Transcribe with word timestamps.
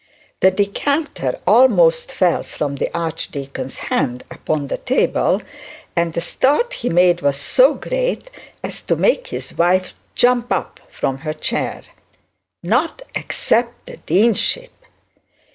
The 0.39 0.49
decanter 0.49 1.39
almost 1.45 2.11
fell 2.11 2.41
from 2.41 2.77
the 2.77 2.89
archdeacon's 2.91 3.77
had 3.93 4.23
upon 4.31 4.67
the 4.67 4.79
table; 4.79 5.43
and 5.95 6.13
the 6.13 6.21
start 6.21 6.73
he 6.73 6.89
made 6.89 7.21
was 7.21 7.37
so 7.37 7.75
great 7.75 8.31
as 8.63 8.81
to 8.81 8.95
make 8.95 9.27
his 9.27 9.55
wife 9.55 9.93
jump 10.15 10.51
from 10.89 11.19
her 11.19 11.33
chair. 11.33 11.83
Not 12.63 13.03
accept 13.13 13.85
the 13.85 13.97
deanship! 13.97 14.71